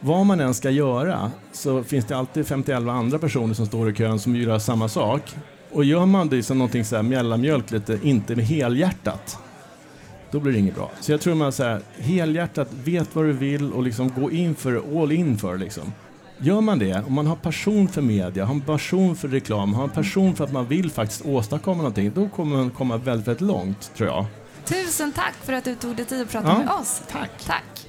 vad 0.00 0.26
man 0.26 0.40
än 0.40 0.54
ska 0.54 0.70
göra 0.70 1.30
så 1.52 1.82
finns 1.82 2.04
det 2.04 2.16
alltid 2.16 2.46
51 2.46 2.88
andra 2.88 3.18
personer 3.18 3.54
som 3.54 3.66
står 3.66 3.90
i 3.90 3.94
kön 3.94 4.18
som 4.18 4.32
vill 4.32 4.42
göra 4.42 4.60
samma 4.60 4.88
sak. 4.88 5.36
Och 5.72 5.84
gör 5.84 6.06
man 6.06 6.28
det 6.28 6.42
som 6.42 6.58
någonting 6.58 6.84
så 6.84 6.96
här 6.96 7.02
mellanmjölk 7.02 7.70
lite, 7.70 7.98
inte 8.02 8.36
med 8.36 8.44
helhjärtat, 8.44 9.38
då 10.30 10.40
blir 10.40 10.52
det 10.52 10.58
inget 10.58 10.74
bra. 10.74 10.90
Så 11.00 11.12
jag 11.12 11.20
tror 11.20 11.34
man 11.34 11.52
så 11.52 11.62
här, 11.62 11.80
helhjärtat, 11.98 12.68
vet 12.84 13.16
vad 13.16 13.24
du 13.24 13.32
vill 13.32 13.72
och 13.72 13.82
liksom 13.82 14.12
gå 14.20 14.30
in 14.30 14.54
för 14.54 15.02
all 15.02 15.12
in 15.12 15.38
för 15.38 15.58
liksom. 15.58 15.92
Gör 16.38 16.60
man 16.60 16.78
det, 16.78 17.04
om 17.06 17.12
man 17.14 17.26
har 17.26 17.36
passion 17.36 17.88
för 17.88 18.02
media, 18.02 18.44
har 18.44 18.54
en 18.54 18.60
passion 18.60 19.16
för 19.16 19.28
reklam, 19.28 19.74
har 19.74 19.84
en 19.84 19.90
passion 19.90 20.36
för 20.36 20.44
att 20.44 20.52
man 20.52 20.66
vill 20.66 20.90
faktiskt 20.90 21.26
åstadkomma 21.26 21.76
någonting, 21.76 22.12
då 22.14 22.28
kommer 22.28 22.56
man 22.56 22.70
komma 22.70 22.96
väldigt, 22.96 23.28
väldigt 23.28 23.40
långt, 23.40 23.94
tror 23.96 24.08
jag. 24.08 24.26
Tusen 24.64 25.12
tack 25.12 25.34
för 25.42 25.52
att 25.52 25.64
du 25.64 25.74
tog 25.74 25.96
dig 25.96 26.04
tid 26.04 26.22
att 26.22 26.30
prata 26.30 26.48
Ja. 26.48 26.58
med 26.58 26.68
oss. 26.70 27.02
Tack! 27.12 27.30
Tack. 27.46 27.86